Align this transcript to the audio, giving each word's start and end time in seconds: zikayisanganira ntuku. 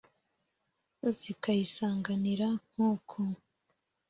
zikayisanganira 1.19 2.47
ntuku. 2.69 3.19